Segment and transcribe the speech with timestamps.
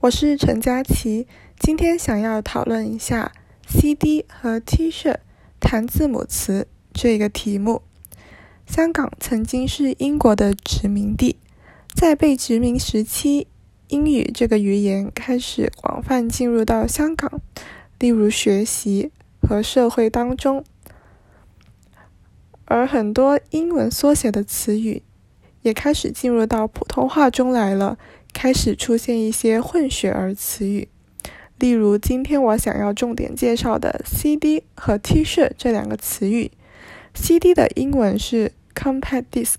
[0.00, 1.26] 我是陈佳琪，
[1.58, 3.32] 今天想要讨论一下
[3.66, 5.16] CD 和 T 恤
[5.58, 7.82] 弹字母词这个题目。
[8.64, 11.36] 香港曾经是英国的殖民地，
[11.92, 13.48] 在被殖民时期，
[13.88, 17.40] 英语这个语言开始广泛进入到香港，
[17.98, 19.10] 例如学习
[19.42, 20.64] 和社会当中，
[22.66, 25.02] 而很多英文缩写的词语
[25.62, 27.98] 也开始进入到普通话中来了。
[28.32, 30.88] 开始出现一些混血儿词语，
[31.58, 36.50] 例如今天我想要重点介绍的 CD 和 T 恤这两个词语。
[37.14, 39.56] CD 的英文是 Compact Disc，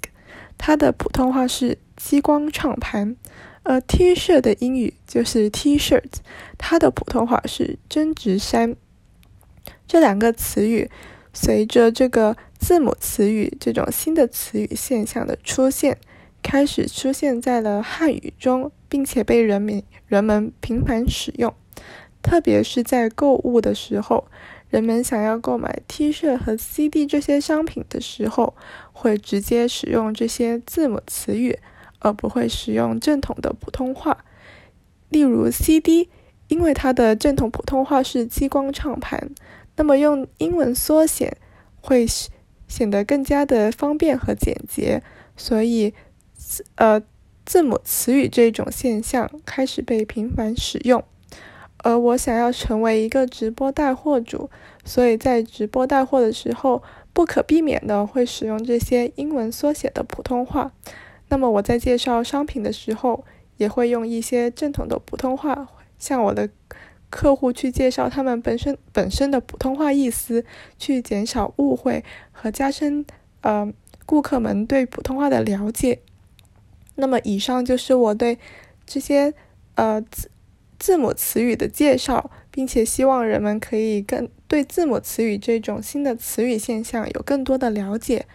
[0.57, 3.15] 它的普通话是激光唱盘；
[3.63, 6.11] 而 T 恤的英语就是 T-shirt，
[6.57, 8.77] 它的普通话是针织衫。
[9.85, 10.89] 这两个词语
[11.33, 15.97] 随着这个字母词语这种新的词语现象的出现。
[16.41, 21.53] 开始出现在了汉语中，并且被人民人们频繁使用。
[22.21, 24.25] 特别是在购物的时候，
[24.69, 28.55] 人们想要购买 T 恤和 CD 这些商品的时候，
[28.91, 31.57] 会直接使用这些字母词语，
[31.99, 34.25] 而不会使用正统的普通话。
[35.09, 36.09] 例如 CD，
[36.49, 39.29] 因为它的正统普通话是激光唱盘，
[39.77, 41.37] 那么用英文缩写
[41.79, 42.05] 会
[42.67, 45.01] 显得更加的方便和简洁，
[45.37, 45.93] 所以。
[46.75, 47.01] 呃，
[47.45, 51.03] 字母词语这种现象开始被频繁使用，
[51.77, 54.49] 而我想要成为一个直播带货主，
[54.83, 56.81] 所以在直播带货的时候，
[57.13, 60.71] 不可避免的会使用这些英文缩写的普通话。
[61.29, 63.23] 那么我在介绍商品的时候，
[63.57, 66.49] 也会用一些正统的普通话，向我的
[67.09, 70.43] 客户去介绍他们本身本身的普通话意思，
[70.77, 73.05] 去减少误会和加深
[73.41, 73.71] 呃
[74.05, 75.99] 顾客们对普通话的了解。
[76.99, 78.37] 那么以上就是我对
[78.85, 79.33] 这些
[79.75, 80.29] 呃字
[80.77, 88.25] 字母词语的介绍，并且希望人们可以更对字母词语这种新的词语现象有更多的了解。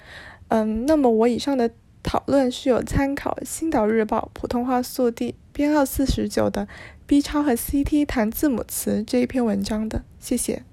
[0.48, 1.70] 嗯，那么我以上的
[2.02, 6.68] 讨论是有参考《星岛日报》普通话速递编号四十九的
[7.06, 10.64] B 超和 CT 谈字母词这一篇文章的，谢谢。